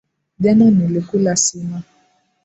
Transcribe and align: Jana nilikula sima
Jana 0.39 0.71
nilikula 0.71 1.35
sima 1.35 1.81